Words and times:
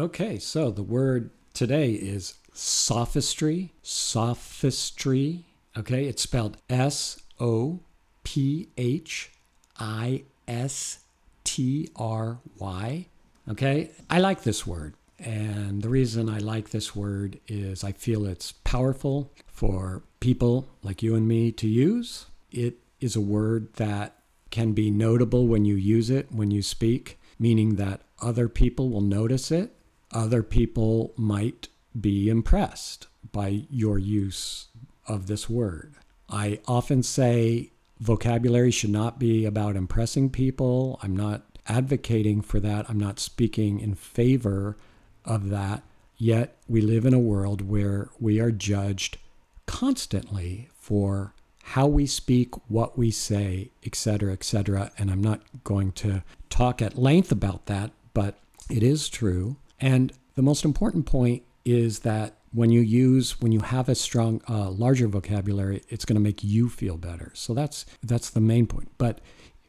Okay, 0.00 0.38
so 0.38 0.70
the 0.70 0.82
word 0.82 1.28
today 1.52 1.92
is 1.92 2.32
sophistry. 2.54 3.74
Sophistry. 3.82 5.44
Okay, 5.76 6.06
it's 6.06 6.22
spelled 6.22 6.56
S 6.70 7.20
O 7.38 7.80
P 8.24 8.70
H 8.78 9.30
I 9.78 10.24
S 10.48 11.00
T 11.44 11.90
R 11.96 12.38
Y. 12.58 13.08
Okay, 13.46 13.90
I 14.08 14.20
like 14.20 14.42
this 14.42 14.66
word. 14.66 14.94
And 15.18 15.82
the 15.82 15.90
reason 15.90 16.30
I 16.30 16.38
like 16.38 16.70
this 16.70 16.96
word 16.96 17.38
is 17.46 17.84
I 17.84 17.92
feel 17.92 18.24
it's 18.24 18.52
powerful 18.52 19.30
for 19.48 20.02
people 20.18 20.66
like 20.82 21.02
you 21.02 21.14
and 21.14 21.28
me 21.28 21.52
to 21.52 21.68
use. 21.68 22.24
It 22.50 22.78
is 23.00 23.16
a 23.16 23.20
word 23.20 23.74
that 23.74 24.16
can 24.50 24.72
be 24.72 24.90
notable 24.90 25.46
when 25.46 25.66
you 25.66 25.74
use 25.74 26.08
it, 26.08 26.32
when 26.32 26.50
you 26.50 26.62
speak, 26.62 27.20
meaning 27.38 27.74
that 27.74 28.00
other 28.22 28.48
people 28.48 28.88
will 28.88 29.02
notice 29.02 29.50
it. 29.50 29.74
Other 30.12 30.42
people 30.42 31.12
might 31.16 31.68
be 31.98 32.28
impressed 32.28 33.06
by 33.32 33.64
your 33.70 33.98
use 33.98 34.66
of 35.06 35.26
this 35.26 35.48
word. 35.48 35.94
I 36.28 36.60
often 36.66 37.02
say 37.02 37.70
vocabulary 37.98 38.70
should 38.70 38.90
not 38.90 39.18
be 39.18 39.44
about 39.44 39.76
impressing 39.76 40.30
people. 40.30 40.98
I'm 41.02 41.16
not 41.16 41.42
advocating 41.66 42.42
for 42.42 42.60
that. 42.60 42.88
I'm 42.88 42.98
not 42.98 43.20
speaking 43.20 43.80
in 43.80 43.94
favor 43.94 44.76
of 45.24 45.50
that. 45.50 45.82
Yet 46.16 46.56
we 46.68 46.80
live 46.80 47.06
in 47.06 47.14
a 47.14 47.18
world 47.18 47.62
where 47.62 48.10
we 48.18 48.40
are 48.40 48.50
judged 48.50 49.18
constantly 49.66 50.68
for 50.74 51.34
how 51.62 51.86
we 51.86 52.06
speak, 52.06 52.54
what 52.68 52.98
we 52.98 53.10
say, 53.10 53.70
etc., 53.86 54.32
etc. 54.32 54.90
And 54.98 55.10
I'm 55.10 55.22
not 55.22 55.40
going 55.62 55.92
to 55.92 56.22
talk 56.48 56.82
at 56.82 56.98
length 56.98 57.30
about 57.30 57.66
that, 57.66 57.92
but 58.12 58.38
it 58.68 58.82
is 58.82 59.08
true. 59.08 59.56
And 59.80 60.12
the 60.34 60.42
most 60.42 60.64
important 60.64 61.06
point 61.06 61.42
is 61.64 62.00
that 62.00 62.36
when 62.52 62.70
you 62.70 62.80
use 62.80 63.40
when 63.40 63.52
you 63.52 63.60
have 63.60 63.88
a 63.88 63.94
strong 63.94 64.42
uh, 64.48 64.70
larger 64.70 65.06
vocabulary 65.06 65.82
it's 65.88 66.04
going 66.04 66.16
to 66.16 66.20
make 66.20 66.42
you 66.42 66.68
feel 66.68 66.96
better. 66.96 67.30
So 67.34 67.54
that's 67.54 67.86
that's 68.02 68.30
the 68.30 68.40
main 68.40 68.66
point. 68.66 68.90
But 68.98 69.20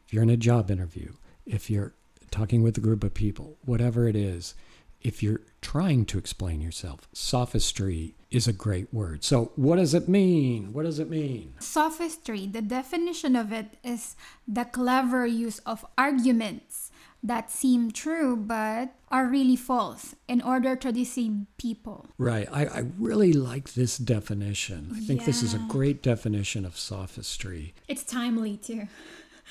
if 0.04 0.12
you're 0.12 0.22
in 0.22 0.30
a 0.30 0.36
job 0.36 0.70
interview 0.70 1.12
if 1.46 1.70
you're 1.70 1.94
talking 2.30 2.62
with 2.62 2.76
a 2.78 2.80
group 2.80 3.04
of 3.04 3.14
people 3.14 3.58
whatever 3.64 4.08
it 4.08 4.16
is 4.16 4.54
if 5.00 5.22
you're 5.22 5.40
trying 5.60 6.04
to 6.06 6.18
explain 6.18 6.60
yourself 6.60 7.08
sophistry 7.12 8.14
is 8.30 8.48
a 8.48 8.52
great 8.52 8.92
word. 8.94 9.22
So 9.22 9.52
what 9.56 9.76
does 9.76 9.92
it 9.92 10.08
mean? 10.08 10.72
What 10.72 10.84
does 10.84 10.98
it 10.98 11.10
mean? 11.10 11.54
Sophistry, 11.58 12.46
the 12.46 12.62
definition 12.62 13.36
of 13.36 13.52
it 13.52 13.76
is 13.84 14.16
the 14.48 14.64
clever 14.64 15.26
use 15.26 15.58
of 15.60 15.84
arguments 15.98 16.90
that 17.22 17.50
seem 17.50 17.90
true 17.90 18.36
but 18.36 18.94
are 19.10 19.26
really 19.26 19.56
false 19.56 20.14
in 20.28 20.40
order 20.40 20.74
to 20.74 20.90
deceive 20.92 21.32
people. 21.58 22.06
right 22.18 22.48
i, 22.52 22.64
I 22.66 22.82
really 22.98 23.32
like 23.32 23.74
this 23.74 23.96
definition 23.98 24.90
i 24.96 25.00
think 25.00 25.24
this 25.24 25.42
is 25.42 25.54
a 25.54 25.64
great 25.68 26.02
definition 26.02 26.64
of 26.64 26.76
sophistry 26.78 27.74
It's 27.88 28.04
timely 28.04 28.56
too. 28.56 28.88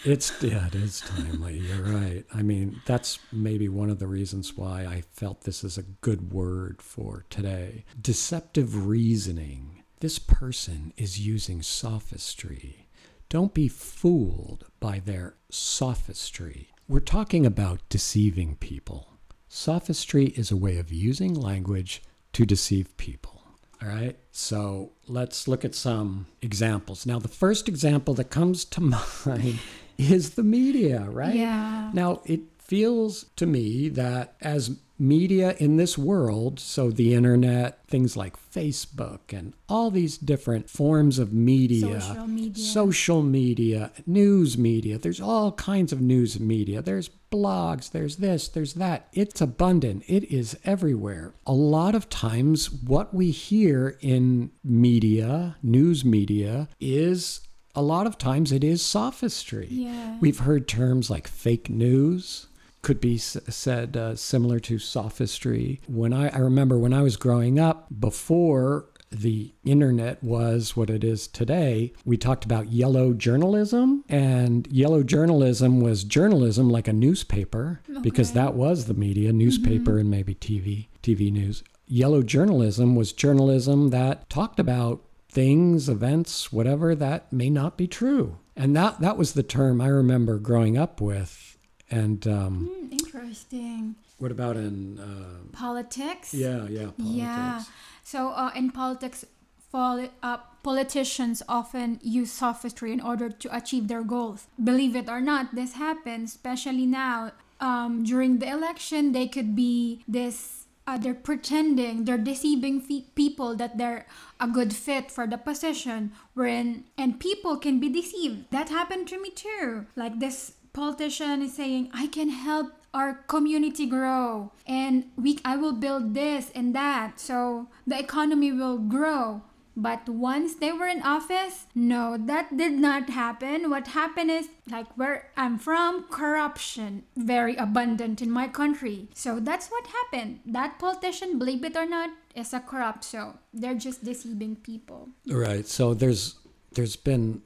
It's 0.03 0.31
yeah, 0.41 0.67
it 0.67 0.75
is 0.75 1.01
timely. 1.01 1.57
You're 1.59 1.83
right. 1.83 2.23
I 2.33 2.41
mean, 2.41 2.81
that's 2.85 3.19
maybe 3.31 3.67
one 3.69 3.89
of 3.89 3.99
the 3.99 4.07
reasons 4.07 4.57
why 4.57 4.85
I 4.85 5.01
felt 5.11 5.41
this 5.41 5.63
is 5.63 5.77
a 5.77 5.83
good 5.83 6.31
word 6.33 6.81
for 6.81 7.25
today. 7.29 7.85
Deceptive 8.01 8.87
reasoning. 8.87 9.83
This 9.99 10.17
person 10.17 10.93
is 10.97 11.19
using 11.19 11.61
sophistry. 11.61 12.87
Don't 13.29 13.53
be 13.53 13.67
fooled 13.67 14.65
by 14.79 14.99
their 14.99 15.35
sophistry. 15.51 16.69
We're 16.87 16.99
talking 16.99 17.45
about 17.45 17.79
deceiving 17.89 18.55
people. 18.55 19.07
Sophistry 19.47 20.27
is 20.35 20.51
a 20.51 20.57
way 20.57 20.77
of 20.77 20.91
using 20.91 21.33
language 21.33 22.01
to 22.33 22.45
deceive 22.45 22.95
people. 22.97 23.43
All 23.81 23.89
right, 23.89 24.17
so 24.31 24.91
let's 25.07 25.47
look 25.47 25.65
at 25.65 25.73
some 25.73 26.27
examples. 26.41 27.05
Now, 27.05 27.17
the 27.17 27.27
first 27.27 27.67
example 27.67 28.13
that 28.15 28.29
comes 28.29 28.65
to 28.65 28.81
mind 29.25 29.59
is 29.97 30.31
the 30.31 30.43
media, 30.43 31.07
right? 31.09 31.35
Yeah. 31.35 31.91
Now, 31.93 32.21
it 32.25 32.41
feels 32.59 33.25
to 33.37 33.45
me 33.45 33.89
that 33.89 34.35
as 34.41 34.77
media 35.01 35.55
in 35.57 35.77
this 35.77 35.97
world, 35.97 36.59
so 36.59 36.91
the 36.91 37.13
internet, 37.13 37.79
things 37.87 38.15
like 38.15 38.37
Facebook, 38.37 39.33
and 39.33 39.53
all 39.67 39.89
these 39.89 40.17
different 40.17 40.69
forms 40.69 41.17
of 41.17 41.33
media, 41.33 41.99
Social 41.99 42.27
media. 42.27 42.63
social 42.63 43.21
media, 43.23 43.91
news 44.05 44.57
media, 44.57 44.97
there's 44.99 45.19
all 45.19 45.51
kinds 45.53 45.91
of 45.91 45.99
news 45.99 46.39
media. 46.39 46.81
There's 46.81 47.09
blogs, 47.31 47.91
there's 47.91 48.17
this, 48.17 48.47
there's 48.47 48.75
that. 48.75 49.07
It's 49.13 49.41
abundant, 49.41 50.03
it 50.07 50.31
is 50.31 50.57
everywhere. 50.63 51.33
A 51.47 51.53
lot 51.53 51.95
of 51.95 52.07
times, 52.09 52.71
what 52.71 53.13
we 53.13 53.31
hear 53.31 53.97
in 54.01 54.51
media, 54.63 55.57
news 55.63 56.05
media, 56.05 56.69
is 56.79 57.41
a 57.73 57.81
lot 57.81 58.05
of 58.05 58.17
times 58.17 58.51
it 58.51 58.63
is 58.63 58.81
sophistry. 58.83 59.67
Yeah. 59.69 60.17
We've 60.19 60.39
heard 60.39 60.67
terms 60.67 61.09
like 61.09 61.27
fake 61.27 61.69
news 61.69 62.47
could 62.81 62.99
be 62.99 63.17
said 63.17 63.95
uh, 63.95 64.15
similar 64.15 64.59
to 64.59 64.79
sophistry. 64.79 65.81
When 65.87 66.13
I, 66.13 66.29
I 66.29 66.39
remember 66.39 66.77
when 66.77 66.93
I 66.93 67.01
was 67.01 67.17
growing 67.17 67.59
up, 67.59 67.87
before 67.99 68.87
the 69.11 69.53
internet 69.65 70.23
was 70.23 70.75
what 70.75 70.89
it 70.89 71.03
is 71.03 71.27
today, 71.27 71.93
we 72.05 72.17
talked 72.17 72.45
about 72.45 72.71
yellow 72.71 73.13
journalism, 73.13 74.03
and 74.07 74.67
yellow 74.71 75.03
journalism 75.03 75.81
was 75.81 76.03
journalism 76.03 76.69
like 76.69 76.87
a 76.87 76.93
newspaper 76.93 77.81
because 78.01 78.31
that 78.31 78.53
was 78.53 78.85
the 78.85 78.93
media, 78.93 79.33
newspaper 79.33 79.99
and 79.99 80.09
maybe 80.09 80.33
TV, 80.33 80.87
TV 81.03 81.31
news. 81.31 81.63
Yellow 81.87 82.23
journalism 82.23 82.95
was 82.95 83.11
journalism 83.11 83.89
that 83.89 84.29
talked 84.29 84.59
about 84.59 85.03
things, 85.29 85.89
events, 85.89 86.51
whatever 86.51 86.95
that 86.95 87.31
may 87.33 87.49
not 87.49 87.77
be 87.77 87.87
true. 87.87 88.37
And 88.55 88.75
that 88.75 88.99
that 89.01 89.17
was 89.17 89.33
the 89.33 89.43
term 89.43 89.81
I 89.81 89.87
remember 89.87 90.37
growing 90.37 90.77
up 90.77 91.01
with. 91.01 91.50
And 91.91 92.25
um, 92.27 92.69
Hmm, 92.71 92.87
interesting. 92.91 93.95
what 94.17 94.31
about 94.31 94.55
in 94.55 94.97
uh, 94.99 95.51
Politics? 95.51 96.33
yeah, 96.33 96.65
yeah, 96.69 96.89
politics. 96.97 97.17
Yeah. 97.19 97.63
So 98.03 98.29
uh, 98.29 98.51
in 98.55 98.71
politics, 98.71 99.25
poli- 99.71 100.11
uh, 100.23 100.37
politicians 100.63 101.43
often 101.49 101.99
use 102.01 102.31
sophistry 102.31 102.93
in 102.93 103.01
order 103.01 103.29
to 103.29 103.47
achieve 103.55 103.87
their 103.87 104.03
goals. 104.03 104.47
Believe 104.63 104.95
it 104.95 105.09
or 105.09 105.19
not, 105.21 105.53
this 105.53 105.73
happens, 105.73 106.31
especially 106.35 106.85
now. 106.85 107.31
Um, 107.59 108.03
during 108.03 108.39
the 108.39 108.47
election, 108.49 109.11
they 109.11 109.27
could 109.27 109.55
be 109.55 110.03
this. 110.07 110.65
Uh, 110.87 110.97
they're 110.97 111.13
pretending, 111.13 112.05
they're 112.05 112.17
deceiving 112.17 112.81
fe- 112.81 113.05
people 113.15 113.55
that 113.55 113.77
they're 113.77 114.07
a 114.39 114.47
good 114.47 114.73
fit 114.73 115.11
for 115.11 115.27
the 115.27 115.37
position. 115.37 116.11
Wherein, 116.33 116.85
and 116.97 117.19
people 117.19 117.57
can 117.57 117.79
be 117.79 117.87
deceived. 117.87 118.49
That 118.49 118.69
happened 118.69 119.07
to 119.09 119.21
me 119.21 119.29
too. 119.29 119.85
Like 119.95 120.19
this 120.19 120.53
politician 120.73 121.41
is 121.41 121.53
saying, 121.55 121.89
I 121.93 122.07
can 122.07 122.29
help 122.29 122.73
our 122.93 123.13
community 123.27 123.85
grow 123.85 124.51
and 124.67 125.05
we 125.15 125.39
I 125.45 125.55
will 125.55 125.73
build 125.73 126.13
this 126.13 126.51
and 126.53 126.75
that. 126.75 127.19
So 127.19 127.67
the 127.87 127.97
economy 127.97 128.51
will 128.51 128.77
grow. 128.77 129.43
But 129.77 130.09
once 130.09 130.55
they 130.55 130.73
were 130.73 130.87
in 130.87 131.01
office 131.01 131.67
no 131.73 132.17
that 132.17 132.57
did 132.57 132.73
not 132.73 133.09
happen. 133.09 133.69
What 133.69 133.87
happened 133.87 134.29
is 134.29 134.49
like 134.69 134.87
where 134.97 135.31
I'm 135.37 135.57
from 135.57 136.03
corruption 136.11 137.03
very 137.15 137.55
abundant 137.55 138.21
in 138.21 138.29
my 138.29 138.49
country. 138.49 139.07
So 139.13 139.39
that's 139.39 139.69
what 139.69 139.87
happened. 139.87 140.41
That 140.45 140.77
politician 140.77 141.39
believe 141.39 141.63
it 141.63 141.77
or 141.77 141.85
not 141.85 142.09
is 142.35 142.53
a 142.53 142.59
corrupt. 142.59 143.05
So 143.05 143.39
they're 143.53 143.75
just 143.75 144.03
deceiving 144.03 144.57
people. 144.57 145.09
Right. 145.25 145.65
So 145.65 145.93
there's 145.93 146.35
there's 146.73 146.97
been 146.97 147.41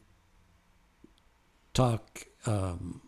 talk, 1.75 2.25
um, 2.47 3.01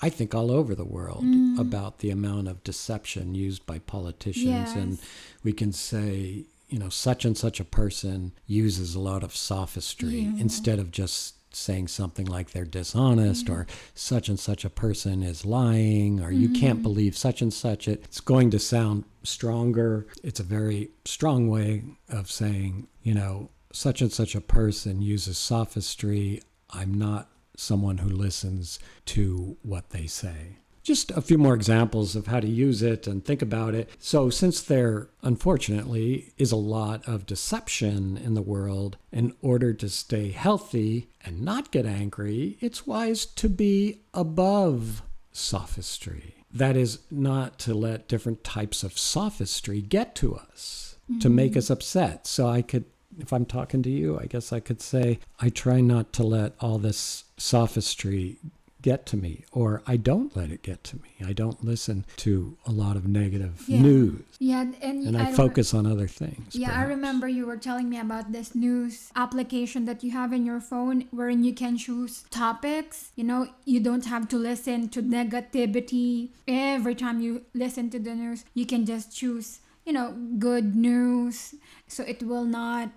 I 0.00 0.10
think, 0.10 0.34
all 0.34 0.50
over 0.50 0.74
the 0.74 0.84
world 0.84 1.24
mm. 1.24 1.58
about 1.58 1.98
the 1.98 2.10
amount 2.10 2.48
of 2.48 2.62
deception 2.62 3.34
used 3.34 3.66
by 3.66 3.78
politicians, 3.80 4.72
and 4.72 4.98
we 5.42 5.52
can 5.52 5.72
say, 5.72 6.44
you 6.68 6.78
know, 6.78 6.88
such 6.88 7.24
and 7.24 7.36
such 7.36 7.60
a 7.60 7.64
person 7.64 8.32
uses 8.46 8.94
a 8.94 9.00
lot 9.00 9.22
of 9.22 9.34
sophistry 9.34 10.20
Yeah. 10.20 10.40
instead 10.40 10.78
of 10.78 10.90
just 10.90 11.34
saying 11.54 11.88
something 11.88 12.26
like 12.26 12.50
they're 12.50 12.64
dishonest 12.64 13.48
or 13.48 13.66
such 13.94 14.28
and 14.28 14.38
such 14.38 14.64
a 14.64 14.70
person 14.70 15.22
is 15.22 15.46
lying 15.46 16.20
or 16.20 16.30
you 16.30 16.50
can't 16.50 16.80
mm. 16.80 16.82
believe 16.82 17.16
such 17.16 17.40
and 17.40 17.52
such. 17.52 17.88
It's 17.88 18.20
going 18.20 18.50
to 18.50 18.58
sound 18.58 19.04
stronger. 19.22 20.06
It's 20.22 20.40
a 20.40 20.44
very 20.44 20.90
strong 21.04 21.48
way 21.48 21.84
of 22.08 22.30
saying 22.30 22.86
you 23.02 23.14
know 23.14 23.48
such 23.72 24.02
and 24.02 24.12
such 24.12 24.34
a 24.34 24.40
person 24.40 25.00
uses 25.00 25.38
sophistry. 25.38 26.42
I'm 26.70 26.92
not 26.94 27.28
someone 27.58 27.98
who 27.98 28.08
listens 28.08 28.78
to 29.06 29.56
what 29.62 29.90
they 29.90 30.06
say 30.06 30.58
just 30.88 31.10
a 31.10 31.20
few 31.20 31.36
more 31.36 31.52
examples 31.52 32.16
of 32.16 32.28
how 32.28 32.40
to 32.40 32.48
use 32.48 32.80
it 32.80 33.06
and 33.06 33.22
think 33.22 33.42
about 33.42 33.74
it. 33.74 33.90
So, 33.98 34.30
since 34.30 34.62
there 34.62 35.10
unfortunately 35.22 36.32
is 36.38 36.50
a 36.50 36.56
lot 36.56 37.06
of 37.06 37.26
deception 37.26 38.16
in 38.16 38.32
the 38.32 38.40
world, 38.40 38.96
in 39.12 39.34
order 39.42 39.74
to 39.74 39.88
stay 39.90 40.30
healthy 40.30 41.10
and 41.22 41.42
not 41.42 41.72
get 41.72 41.84
angry, 41.84 42.56
it's 42.62 42.86
wise 42.86 43.26
to 43.26 43.50
be 43.50 44.00
above 44.14 45.02
sophistry. 45.30 46.36
that 46.50 46.74
is 46.74 47.00
not 47.10 47.58
to 47.58 47.74
let 47.74 48.08
different 48.08 48.42
types 48.42 48.82
of 48.82 48.98
sophistry 48.98 49.82
get 49.82 50.14
to 50.14 50.34
us 50.34 50.96
to 51.20 51.28
make 51.28 51.52
mm-hmm. 51.52 51.58
us 51.58 51.70
upset. 51.70 52.26
So 52.26 52.48
I 52.48 52.62
could, 52.62 52.86
if 53.18 53.32
I'm 53.32 53.44
talking 53.44 53.82
to 53.82 53.90
you, 53.90 54.18
I 54.18 54.24
guess 54.24 54.52
I 54.52 54.60
could 54.60 54.80
say, 54.80 55.18
I 55.38 55.50
try 55.50 55.82
not 55.82 56.12
to 56.14 56.22
let 56.22 56.54
all 56.60 56.78
this 56.78 57.24
sophistry 57.38 58.36
get 58.80 59.04
to 59.06 59.16
me, 59.16 59.44
or 59.50 59.82
I 59.88 59.96
don't 59.96 60.36
let 60.36 60.52
it 60.52 60.62
get 60.62 60.84
to 60.84 60.96
me. 60.96 61.10
I 61.26 61.32
don't 61.32 61.64
listen 61.64 62.04
to 62.18 62.56
a 62.64 62.70
lot 62.70 62.94
of 62.94 63.08
negative 63.08 63.64
Yeah. 63.66 63.82
news, 63.82 64.22
Yeah, 64.38 64.60
and, 64.60 64.74
and 64.80 65.16
I, 65.16 65.24
rem- 65.24 65.34
focus 65.34 65.74
on 65.74 65.84
other 65.84 66.06
things. 66.06 66.54
Yeah, 66.54 66.70
I 66.78 66.84
remember 66.84 67.26
you 67.26 67.44
were 67.44 67.56
telling 67.56 67.88
me 67.90 67.98
about 67.98 68.30
this 68.30 68.54
news 68.54 69.10
application 69.16 69.84
that 69.86 70.04
you 70.04 70.12
have 70.12 70.32
in 70.32 70.46
your 70.46 70.60
phone 70.60 71.06
wherein 71.10 71.42
you 71.42 71.52
can 71.52 71.76
choose 71.76 72.22
topics. 72.30 73.10
You 73.16 73.24
know, 73.24 73.48
you 73.64 73.80
don't 73.80 74.06
have 74.06 74.28
to 74.28 74.36
listen 74.36 74.88
to 74.90 75.02
negativity 75.02 76.28
every 76.46 76.94
time 76.94 77.20
you 77.20 77.42
listen 77.54 77.90
to 77.90 77.98
the 77.98 78.14
news. 78.14 78.44
You 78.54 78.64
can 78.64 78.86
just 78.86 79.14
choose, 79.14 79.58
you 79.84 79.92
know, 79.92 80.12
good 80.38 80.76
news 80.76 81.54
so 81.88 82.04
it 82.04 82.22
will 82.22 82.44
not 82.44 82.90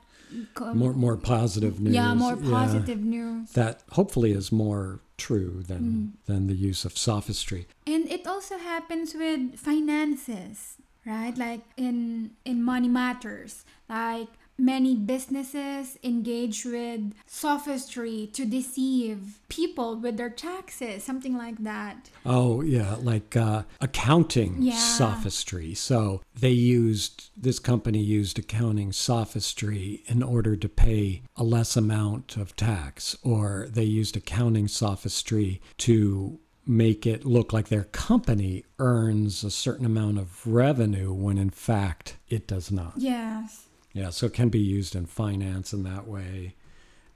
More, 0.74 0.94
more 0.94 1.18
positive 1.18 1.80
news. 1.80 1.94
Yeah, 1.94 2.13
more 2.13 2.36
positive 2.38 3.00
news. 3.04 3.51
That 3.51 3.83
hopefully 3.92 4.31
is 4.31 4.51
more 4.51 5.00
true 5.18 5.63
than 5.68 5.81
Mm. 5.81 6.25
than 6.25 6.48
the 6.48 6.56
use 6.56 6.86
of 6.86 6.98
sophistry. 6.98 7.68
And 7.86 8.07
it 8.10 8.25
also 8.28 8.57
happens 8.57 9.13
with 9.13 9.56
finances, 9.60 10.78
right? 11.06 11.38
Like 11.38 11.62
in 11.78 12.31
in 12.45 12.63
money 12.63 12.88
matters. 12.89 13.66
Like 13.89 14.30
many 14.62 14.96
businesses 14.96 15.98
engage 16.04 16.63
with 16.66 17.13
sophistry 17.25 18.30
to 18.34 18.46
deceive 18.46 19.40
people 19.50 19.96
with 19.98 20.18
their 20.18 20.30
taxes, 20.30 21.04
something 21.04 21.36
like 21.36 21.58
that. 21.63 22.10
Oh 22.25 22.62
yeah, 22.62 22.96
like 23.02 23.36
uh, 23.36 23.63
accounting 23.81 24.58
Yeah. 24.62 24.75
sophistry. 24.78 25.74
So 25.74 26.22
they 26.40 26.52
used 26.52 27.31
this 27.36 27.58
company 27.60 28.00
used 28.00 28.38
accounting 28.38 28.92
sophistry 28.92 30.04
in 30.06 30.22
order 30.22 30.56
to 30.56 30.69
pay 30.69 31.24
a 31.36 31.44
less 31.44 31.75
amount 31.75 32.38
of 32.38 32.56
tax, 32.56 33.18
or 33.24 33.68
they 33.69 33.84
used 33.84 34.16
accounting 34.16 34.68
sophistry 34.68 35.60
to 35.80 36.40
make 36.68 37.07
it 37.07 37.25
look 37.25 37.52
like 37.52 37.69
their 37.69 37.86
company 37.86 38.64
earns 38.78 39.44
a 39.44 39.50
certain 39.50 39.86
amount 39.86 40.19
of 40.19 40.46
revenue 40.46 41.12
when 41.12 41.38
in 41.40 41.50
fact 41.50 42.18
it 42.30 42.48
does 42.48 42.72
not. 42.72 42.94
Yes. 42.96 43.68
Yeah, 43.94 44.10
so 44.10 44.28
it 44.28 44.34
can 44.34 44.50
be 44.50 44.60
used 44.60 44.96
in 44.96 45.06
finance 45.06 45.74
in 45.74 45.84
that 45.84 46.08
way. 46.08 46.56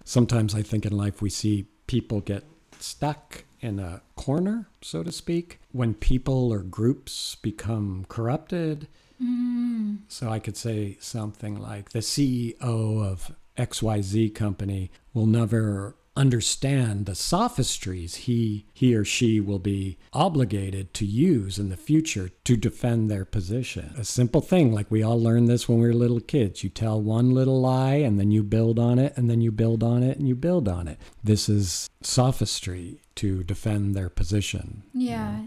Sometimes 0.04 0.54
I 0.54 0.62
think 0.62 0.86
in 0.86 0.96
life 0.96 1.22
we 1.22 1.30
see 1.30 1.68
people 1.88 2.22
get 2.22 2.44
stuck 2.80 3.46
in 3.62 3.80
a 3.80 4.02
corner, 4.16 4.68
so 4.82 5.02
to 5.04 5.12
speak, 5.12 5.60
when 5.72 5.94
people 5.94 6.52
or 6.52 6.60
groups 6.60 7.36
become 7.36 8.06
corrupted. 8.10 8.88
Mm. 9.22 10.00
So 10.08 10.30
I 10.30 10.40
could 10.40 10.58
say 10.58 10.98
something 11.00 11.60
like 11.60 11.90
the 11.90 12.00
CEO 12.00 12.60
of 12.60 13.34
XYZ 13.58 14.36
company 14.36 14.92
will 15.14 15.26
never 15.26 15.96
understand 16.16 17.06
the 17.06 17.16
sophistries 17.16 18.16
he 18.16 18.66
he 18.74 18.96
or 18.96 19.04
she 19.04 19.40
will 19.40 19.60
be 19.60 19.98
obligated 20.14 20.94
to 20.94 21.06
use 21.06 21.60
in 21.60 21.70
the 21.70 21.78
future 21.78 22.30
to 22.44 22.56
defend 22.56 23.10
their 23.10 23.26
position. 23.26 23.94
A 23.98 24.06
simple 24.06 24.42
thing 24.42 24.74
like 24.74 24.90
we 24.90 25.04
all 25.04 25.22
learned 25.22 25.48
this 25.48 25.68
when 25.68 25.80
we 25.80 25.88
were 25.88 25.94
little 25.94 26.20
kids. 26.20 26.64
You 26.64 26.70
tell 26.70 27.02
one 27.02 27.32
little 27.32 27.60
lie 27.60 27.96
and 27.96 28.20
then 28.20 28.32
you 28.32 28.44
build 28.44 28.80
on 28.80 29.00
it 29.00 29.14
and 29.18 29.30
then 29.30 29.42
you 29.42 29.52
build 29.52 29.84
on 29.84 30.04
it 30.04 30.18
and 30.18 30.28
you 30.28 30.36
build 30.36 30.68
on 30.68 30.88
it. 30.88 31.00
This 31.24 31.50
is 31.50 31.90
sophistry 32.02 33.02
to 33.16 33.44
defend 33.44 33.96
their 33.96 34.10
position. 34.10 34.84
Yes. 34.94 35.44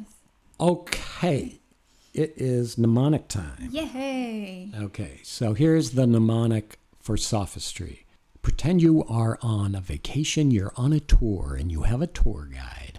Okay. 0.60 1.60
It 2.14 2.34
is 2.36 2.76
mnemonic 2.76 3.28
time. 3.28 3.68
Yay. 3.70 4.72
Okay, 4.74 5.20
so 5.22 5.54
here's 5.54 5.92
the 5.92 6.06
mnemonic 6.06 6.78
for 6.98 7.16
sophistry. 7.16 8.06
Pretend 8.42 8.82
you 8.82 9.04
are 9.04 9.38
on 9.42 9.74
a 9.74 9.80
vacation, 9.80 10.50
you're 10.50 10.72
on 10.76 10.92
a 10.92 11.00
tour, 11.00 11.56
and 11.58 11.70
you 11.70 11.82
have 11.82 12.02
a 12.02 12.06
tour 12.06 12.48
guide. 12.52 12.98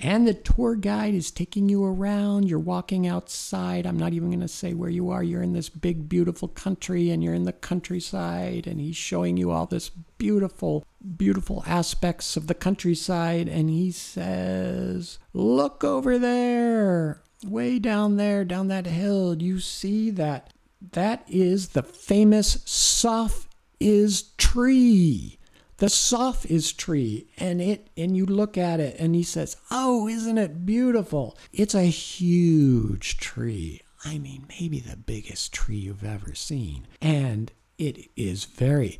And 0.00 0.28
the 0.28 0.34
tour 0.34 0.76
guide 0.76 1.14
is 1.14 1.32
taking 1.32 1.68
you 1.68 1.84
around. 1.84 2.48
You're 2.48 2.60
walking 2.60 3.08
outside. 3.08 3.84
I'm 3.84 3.98
not 3.98 4.12
even 4.12 4.30
going 4.30 4.40
to 4.40 4.48
say 4.48 4.72
where 4.72 4.88
you 4.90 5.10
are. 5.10 5.24
You're 5.24 5.42
in 5.42 5.54
this 5.54 5.68
big, 5.68 6.08
beautiful 6.08 6.46
country, 6.46 7.10
and 7.10 7.22
you're 7.22 7.34
in 7.34 7.44
the 7.44 7.52
countryside, 7.52 8.68
and 8.68 8.80
he's 8.80 8.96
showing 8.96 9.36
you 9.36 9.50
all 9.50 9.66
this 9.66 9.88
beautiful, 9.88 10.86
beautiful 11.16 11.64
aspects 11.66 12.36
of 12.36 12.46
the 12.46 12.54
countryside. 12.54 13.48
And 13.48 13.68
he 13.68 13.90
says, 13.90 15.18
Look 15.32 15.82
over 15.82 16.16
there, 16.16 17.20
way 17.44 17.80
down 17.80 18.16
there, 18.16 18.44
down 18.44 18.68
that 18.68 18.86
hill. 18.86 19.42
You 19.42 19.58
see 19.58 20.10
that? 20.12 20.52
That 20.92 21.24
is 21.28 21.70
the 21.70 21.82
famous 21.82 22.62
Soph 22.64 23.47
is 23.80 24.30
tree. 24.36 25.38
The 25.78 25.88
Soph 25.88 26.44
is 26.46 26.72
tree. 26.72 27.28
And 27.38 27.60
it 27.60 27.88
and 27.96 28.16
you 28.16 28.26
look 28.26 28.58
at 28.58 28.80
it 28.80 28.96
and 28.98 29.14
he 29.14 29.22
says, 29.22 29.56
Oh, 29.70 30.08
isn't 30.08 30.38
it 30.38 30.66
beautiful? 30.66 31.36
It's 31.52 31.74
a 31.74 31.82
huge 31.82 33.18
tree. 33.18 33.82
I 34.04 34.18
mean, 34.18 34.46
maybe 34.60 34.80
the 34.80 34.96
biggest 34.96 35.52
tree 35.52 35.76
you've 35.76 36.04
ever 36.04 36.34
seen. 36.34 36.86
And 37.00 37.52
it 37.78 38.10
is 38.16 38.44
very 38.44 38.98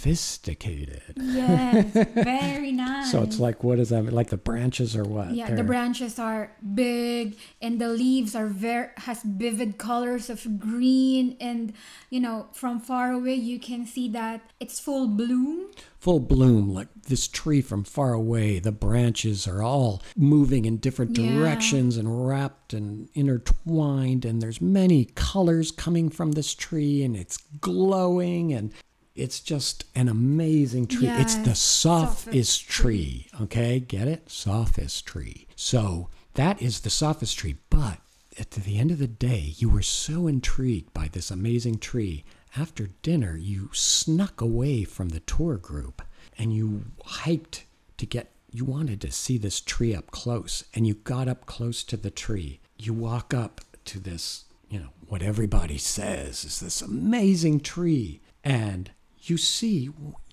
sophisticated. 0.00 1.02
Yes. 1.16 1.92
Very 2.14 2.72
nice. 2.72 3.10
So 3.10 3.22
it's 3.22 3.38
like 3.38 3.62
what 3.62 3.78
is 3.78 3.90
that? 3.90 4.04
Like 4.12 4.28
the 4.30 4.36
branches 4.36 4.96
or 4.96 5.04
what? 5.04 5.32
Yeah, 5.32 5.50
the 5.50 5.56
They're- 5.56 5.64
branches 5.64 6.18
are 6.18 6.52
big 6.74 7.36
and 7.60 7.80
the 7.80 7.88
leaves 7.88 8.34
are 8.34 8.46
very 8.46 8.88
has 8.98 9.22
vivid 9.22 9.78
colors 9.78 10.30
of 10.30 10.58
green 10.58 11.36
and 11.40 11.72
you 12.10 12.20
know 12.20 12.46
from 12.52 12.80
far 12.80 13.12
away 13.12 13.34
you 13.34 13.58
can 13.58 13.86
see 13.86 14.08
that 14.10 14.40
it's 14.58 14.78
full 14.80 15.06
bloom. 15.08 15.66
full 15.98 16.20
bloom 16.20 16.72
like 16.72 16.88
this 17.08 17.28
tree 17.28 17.60
from 17.62 17.84
far 17.84 18.12
away 18.12 18.58
the 18.58 18.72
branches 18.72 19.46
are 19.46 19.62
all 19.62 20.02
moving 20.16 20.64
in 20.64 20.76
different 20.78 21.16
Yeah. 21.16 21.34
directions 21.34 21.96
and 21.96 22.26
wrapped 22.26 22.72
and 22.72 23.08
intertwined 23.14 24.24
and 24.24 24.40
there's 24.42 24.60
many 24.60 25.04
colors 25.14 25.70
coming 25.70 26.08
from 26.10 26.32
this 26.32 26.54
tree 26.54 27.02
and 27.02 27.16
it's 27.16 27.36
glowing 27.60 28.52
and 28.52 28.72
it's 29.20 29.40
just 29.40 29.84
an 29.94 30.08
amazing 30.08 30.86
tree. 30.86 31.08
It's 31.08 31.36
the 31.36 31.54
sophist 31.54 32.66
tree. 32.68 33.26
okay? 33.40 33.78
Get 33.78 34.08
it? 34.08 34.30
Sophist 34.30 35.06
tree. 35.06 35.46
So 35.56 36.08
that 36.34 36.60
is 36.62 36.80
the 36.80 36.90
sophist 36.90 37.38
tree. 37.38 37.56
But 37.68 37.98
at 38.38 38.50
the 38.52 38.78
end 38.78 38.90
of 38.90 38.98
the 38.98 39.06
day 39.06 39.52
you 39.56 39.68
were 39.68 39.82
so 39.82 40.26
intrigued 40.26 40.94
by 40.94 41.08
this 41.08 41.30
amazing 41.30 41.78
tree. 41.78 42.24
After 42.56 42.88
dinner, 43.02 43.36
you 43.36 43.68
snuck 43.72 44.40
away 44.40 44.84
from 44.84 45.10
the 45.10 45.20
tour 45.20 45.56
group 45.56 46.02
and 46.38 46.52
you 46.52 46.86
hiked 47.04 47.64
to 47.98 48.06
get, 48.06 48.32
you 48.50 48.64
wanted 48.64 49.00
to 49.02 49.12
see 49.12 49.38
this 49.38 49.60
tree 49.60 49.94
up 49.94 50.10
close 50.10 50.64
and 50.74 50.86
you 50.86 50.94
got 50.94 51.28
up 51.28 51.46
close 51.46 51.84
to 51.84 51.96
the 51.96 52.10
tree. 52.10 52.60
You 52.78 52.94
walk 52.94 53.34
up 53.34 53.60
to 53.84 54.00
this, 54.00 54.44
you 54.68 54.80
know, 54.80 54.88
what 55.06 55.22
everybody 55.22 55.78
says 55.78 56.44
is 56.44 56.60
this 56.60 56.80
amazing 56.80 57.60
tree. 57.60 58.20
And 58.42 58.90
you 59.22 59.36
see 59.36 59.90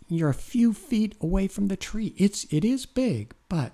you're 0.10 0.30
a 0.30 0.34
few 0.34 0.74
feet 0.74 1.16
away 1.22 1.48
from 1.48 1.68
the 1.68 1.76
tree. 1.78 2.14
It's, 2.18 2.46
it 2.52 2.64
is 2.64 2.86
big, 2.86 3.34
but 3.50 3.74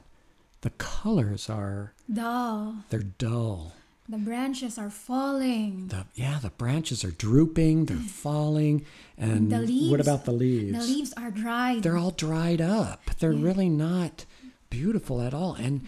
the 0.62 0.72
colors 0.72 1.50
are, 1.50 1.94
Dull. 2.12 2.78
they're 2.90 3.02
dull. 3.02 3.74
The 4.10 4.18
branches 4.18 4.78
are 4.78 4.90
falling. 4.90 5.88
The, 5.88 6.06
yeah, 6.16 6.40
the 6.42 6.50
branches 6.50 7.04
are 7.06 7.12
drooping, 7.12 7.86
they're 7.86 7.98
falling, 8.26 8.86
and 9.18 9.52
The 9.52 9.60
leaves. 9.60 9.92
what 9.92 10.00
about 10.02 10.26
the 10.26 10.32
leaves? 10.34 10.78
The 10.78 10.94
leaves 10.94 11.14
are 11.16 11.32
dried. 11.32 11.84
They're 11.84 11.98
all 11.98 12.12
dried 12.12 12.60
up. 12.62 13.02
They're 13.20 13.32
really 13.32 13.70
not 13.70 14.26
beautiful 14.70 15.22
at 15.22 15.34
all. 15.34 15.54
And 15.54 15.88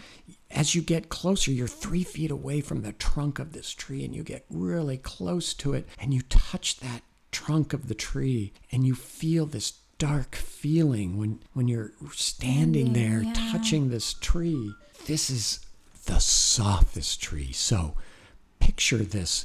as 0.50 0.74
you 0.74 0.80
get 0.80 1.08
closer, 1.08 1.50
you're 1.50 1.66
three 1.68 2.04
feet 2.04 2.30
away 2.30 2.60
from 2.60 2.82
the 2.82 2.92
trunk 2.92 3.38
of 3.38 3.52
this 3.52 3.72
tree, 3.72 4.04
and 4.04 4.14
you 4.14 4.22
get 4.22 4.46
really 4.48 4.96
close 4.96 5.52
to 5.54 5.74
it, 5.74 5.86
and 5.98 6.14
you 6.14 6.22
touch 6.22 6.78
that 6.80 7.02
trunk 7.44 7.72
of 7.72 7.88
the 7.88 7.94
tree, 7.94 8.52
and 8.72 8.86
you 8.86 8.94
feel 8.94 9.44
this 9.46 9.72
dark 9.98 10.34
feeling 10.36 11.16
when 11.18 11.38
when 11.52 11.68
you're 11.68 11.92
standing 12.12 12.92
there 12.92 13.22
yeah. 13.22 13.32
touching 13.52 13.88
this 13.90 14.14
tree. 14.14 14.72
This 15.06 15.28
is 15.30 15.60
the 16.06 16.18
sophist 16.18 17.20
tree. 17.22 17.52
So 17.52 17.94
picture 18.58 18.98
this 18.98 19.44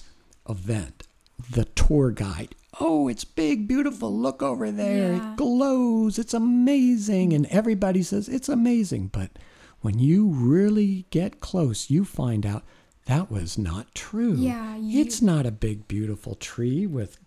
event 0.49 1.03
the 1.51 1.65
tour 1.65 2.11
guide 2.11 2.53
oh 2.79 3.07
it's 3.07 3.23
big 3.25 3.67
beautiful 3.67 4.15
look 4.15 4.41
over 4.43 4.71
there 4.71 5.13
Yeah. 5.13 5.33
it 5.33 5.37
glows 5.37 6.17
it's 6.19 6.33
amazing 6.33 7.33
and 7.33 7.45
everybody 7.47 8.01
says 8.03 8.27
it's 8.29 8.49
amazing 8.49 9.07
but 9.07 9.31
when 9.81 9.97
you 9.99 10.27
really 10.27 11.05
get 11.09 11.39
close 11.41 11.89
you 11.89 12.05
find 12.05 12.45
out 12.45 12.63
that 13.05 13.29
was 13.31 13.57
not 13.57 13.93
true 13.95 14.33
Yeah, 14.35 14.77
you- 14.77 15.01
it's 15.01 15.21
not 15.21 15.45
a 15.45 15.51
big 15.51 15.87
beautiful 15.87 16.35
tree 16.35 16.85
with 16.87 17.17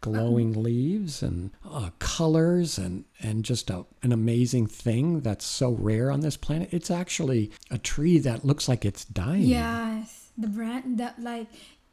glowing 0.00 0.62
leaves 0.62 1.22
and 1.22 1.50
uh, 1.68 1.90
colors 1.98 2.78
and 2.78 3.04
and 3.20 3.44
just 3.44 3.70
a, 3.70 3.84
an 4.02 4.12
amazing 4.12 4.66
thing 4.66 5.20
that's 5.20 5.44
so 5.44 5.70
rare 5.72 6.10
on 6.10 6.20
this 6.20 6.36
planet. 6.36 6.68
It's 6.72 6.90
actually 6.90 7.50
a 7.70 7.78
tree 7.78 8.18
that 8.20 8.44
looks 8.44 8.68
like 8.68 8.84
it's 8.84 9.04
dying. 9.04 9.42
Yes, 9.42 10.30
the 10.38 10.46
brand 10.48 10.98
that 10.98 11.20
like 11.22 11.48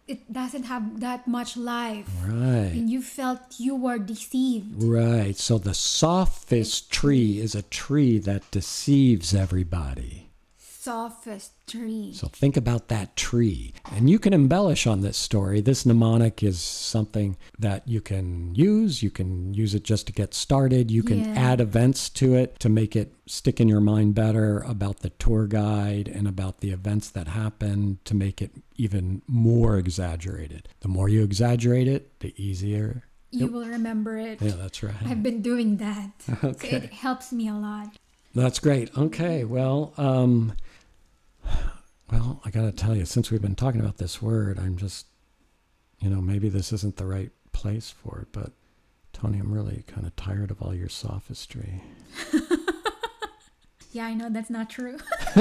it 0.08 0.32
doesn't 0.32 0.64
have 0.64 1.02
that 1.02 1.28
much 1.28 1.58
life, 1.58 2.08
Right. 2.26 2.72
and 2.72 2.90
you 2.90 3.02
felt 3.02 3.40
you 3.60 3.76
were 3.76 4.00
deceived. 4.00 4.82
Right. 4.82 5.36
So 5.36 5.58
the 5.58 5.74
sophist 5.74 6.90
tree 6.90 7.40
is 7.40 7.56
a 7.56 7.62
tree 7.64 8.18
that 8.20 8.50
deceives 8.52 9.34
everybody. 9.36 10.27
Sophist 10.92 11.52
tree. 11.68 12.14
So 12.14 12.30
think 12.30 12.56
about 12.56 12.88
that 12.88 13.18
tree. 13.18 13.74
And 13.92 14.10
you 14.10 14.18
can 14.20 14.32
embellish 14.32 14.88
on 14.88 15.02
this 15.02 15.18
story. 15.18 15.60
This 15.60 15.86
mnemonic 15.86 16.42
is 16.42 16.62
something 16.62 17.36
that 17.60 17.86
you 17.86 18.00
can 18.00 18.56
use. 18.56 19.04
You 19.04 19.10
can 19.10 19.54
use 19.54 19.76
it 19.76 19.84
just 19.84 20.08
to 20.08 20.14
get 20.14 20.34
started. 20.34 20.90
You 20.90 21.04
can 21.04 21.20
Yeah. 21.26 21.34
add 21.36 21.60
events 21.60 22.08
to 22.12 22.36
it 22.36 22.58
to 22.62 22.70
make 22.70 22.96
it 22.96 23.14
stick 23.26 23.60
in 23.60 23.68
your 23.68 23.82
mind 23.82 24.16
better 24.16 24.60
about 24.60 25.00
the 25.02 25.10
tour 25.10 25.46
guide 25.46 26.08
and 26.08 26.26
about 26.26 26.62
the 26.62 26.72
events 26.72 27.10
that 27.10 27.28
happened 27.28 27.98
to 28.06 28.16
make 28.16 28.42
it 28.42 28.52
even 28.78 29.22
more 29.28 29.78
exaggerated. 29.78 30.70
The 30.80 30.88
more 30.88 31.10
you 31.10 31.22
exaggerate 31.22 31.90
it, 31.90 32.18
the 32.22 32.34
easier. 32.42 33.04
You 33.32 33.48
will 33.48 33.66
remember 33.68 34.18
it. 34.18 34.42
Yeah, 34.42 34.54
that's 34.56 34.82
right. 34.82 34.96
I've 35.06 35.22
been 35.22 35.42
doing 35.42 35.78
that. 35.78 36.12
So 36.42 36.48
Okay. 36.48 36.78
it 36.78 36.94
helps 36.94 37.34
me 37.34 37.50
a 37.50 37.56
lot. 37.56 37.98
That's 38.34 38.60
great. 38.60 38.96
Okay. 38.98 39.44
Well, 39.44 39.94
um, 39.98 40.54
well, 42.12 42.42
I 42.46 42.50
got 42.52 42.62
to 42.64 42.72
tell 42.72 42.96
you, 42.96 43.06
since 43.06 43.32
we've 43.32 43.42
been 43.42 43.56
talking 43.56 43.82
about 43.82 43.98
this 43.98 44.22
word, 44.22 44.60
I'm 44.60 44.78
just, 44.78 45.08
you 46.00 46.10
know, 46.10 46.22
maybe 46.22 46.50
this 46.50 46.72
isn't 46.74 46.98
the 46.98 47.06
right 47.06 47.32
place 47.52 47.90
for 47.90 48.20
it, 48.22 48.28
but 48.32 48.52
Tony, 49.14 49.40
I'm 49.40 49.52
really 49.54 49.84
kind 49.88 50.06
of 50.06 50.16
tired 50.16 50.52
of 50.52 50.62
all 50.62 50.74
your 50.74 50.90
sophistry. 50.90 51.82
Yeah, 53.94 54.06
I 54.06 54.14
know 54.14 54.30
that's 54.30 54.50
not 54.52 54.70
true. 54.70 54.98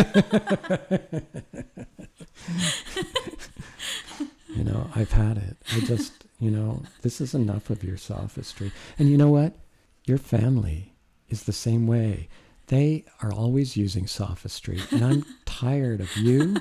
You 4.55 4.65
know, 4.65 4.89
I've 4.95 5.13
had 5.13 5.37
it. 5.37 5.57
I 5.75 5.81
just, 5.81 6.25
you 6.41 6.51
know, 6.51 6.83
this 7.03 7.21
is 7.21 7.35
enough 7.35 7.69
of 7.69 7.85
your 7.85 7.99
sophistry. 7.99 8.73
And 8.99 9.11
you 9.11 9.19
know 9.19 9.29
what? 9.29 9.55
Your 10.07 10.17
family 10.17 10.95
is 11.29 11.43
the 11.43 11.53
same 11.53 11.87
way. 11.87 12.29
They 12.69 13.05
are 13.23 13.33
always 13.33 13.77
using 13.77 14.07
sophistry. 14.07 14.81
And 14.91 15.05
I'm 15.05 15.25
tired 15.45 16.01
of 16.01 16.17
you 16.17 16.57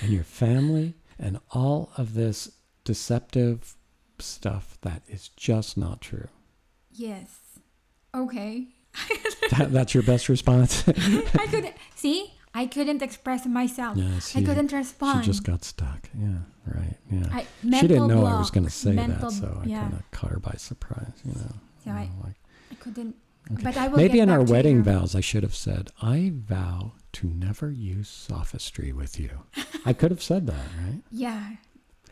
and 0.00 0.12
your 0.12 0.24
family 0.24 0.94
and 1.18 1.38
all 1.50 1.90
of 1.96 2.14
this 2.14 2.50
deceptive 2.84 3.74
stuff 4.18 4.78
that 4.82 5.02
is 5.08 5.28
just 5.28 5.76
not 5.76 6.00
true. 6.00 6.28
yes. 6.92 7.38
Okay. 8.14 8.68
That, 9.52 9.72
that's 9.72 9.94
your 9.94 10.02
best 10.02 10.28
response? 10.28 10.82
I 10.88 11.46
could 11.48 11.72
see. 11.94 12.32
I 12.52 12.66
couldn't 12.66 13.00
express 13.00 13.46
myself. 13.46 13.96
yeah, 13.96 14.18
I 14.34 14.42
couldn't 14.42 14.72
respond. 14.72 15.24
she 15.24 15.30
just 15.30 15.44
got 15.44 15.62
stuck. 15.62 16.08
Yeah, 16.18 16.38
right. 16.66 16.96
Yeah. 17.08 17.28
I, 17.30 17.46
she 17.78 17.86
didn't 17.86 18.08
know 18.08 18.24
I 18.26 18.38
was 18.38 18.50
going 18.50 18.64
to 18.64 18.72
say 18.72 18.92
mental, 18.92 19.30
that, 19.30 19.36
so 19.36 19.60
I 19.62 19.66
yeah. 19.66 19.80
kind 19.82 19.92
of 19.94 20.10
caught 20.10 20.30
her 20.32 20.40
by 20.40 20.54
surprise, 20.56 21.12
you 21.24 21.32
know. 21.34 21.52
So 21.84 21.90
you 21.90 21.92
know, 21.92 22.08
like, 22.24 22.34
I 22.72 22.74
couldn't. 22.76 23.14
Okay. 23.52 23.62
But 23.62 23.76
I 23.76 23.88
will 23.88 23.96
Maybe 23.98 24.18
in 24.20 24.28
our 24.30 24.42
wedding 24.42 24.78
you. 24.78 24.82
vows, 24.82 25.14
I 25.14 25.20
should 25.20 25.42
have 25.44 25.54
said, 25.54 25.90
I 26.02 26.32
vow 26.34 26.94
to 27.12 27.28
never 27.28 27.70
use 27.70 28.08
sophistry 28.08 28.92
with 28.92 29.20
you. 29.20 29.30
I 29.84 29.92
could 29.92 30.10
have 30.10 30.22
said 30.22 30.46
that, 30.48 30.66
right? 30.84 31.00
Yeah, 31.10 31.56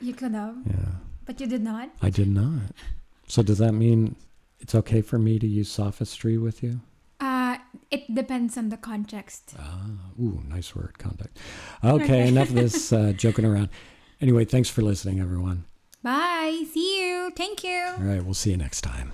you 0.01 0.15
could 0.15 0.33
have, 0.35 0.57
Yeah. 0.67 0.93
but 1.25 1.41
you 1.41 1.47
did 1.49 1.63
not. 1.63 1.91
I 2.01 2.11
did 2.11 2.29
not. 2.29 2.71
So 3.27 3.43
does 3.43 3.59
that 3.59 3.73
mean 3.73 4.15
it's 4.61 4.75
okay 4.77 5.01
for 5.03 5.19
me 5.19 5.39
to 5.41 5.47
use 5.47 5.69
sophistry 5.71 6.39
with 6.39 6.63
you? 6.63 6.81
Uh, 7.21 7.57
it 7.91 8.15
depends 8.15 8.57
on 8.57 8.69
the 8.69 8.77
context. 8.77 9.55
Ah, 9.59 9.87
ooh, 10.21 10.43
nice 10.49 10.75
word, 10.77 10.99
context. 10.99 11.37
Okay, 11.85 12.29
enough 12.29 12.49
of 12.51 12.55
this 12.55 12.93
uh, 12.93 13.13
joking 13.17 13.45
around. 13.45 13.71
Anyway, 14.21 14.45
thanks 14.45 14.69
for 14.71 14.83
listening, 14.83 15.21
everyone. 15.21 15.65
Bye. 16.03 16.65
See 16.73 17.01
you. 17.03 17.31
Thank 17.37 17.65
you. 17.65 17.83
All 17.99 18.05
right, 18.05 18.25
we'll 18.25 18.35
see 18.35 18.51
you 18.51 18.57
next 18.57 18.83
time. 18.83 19.13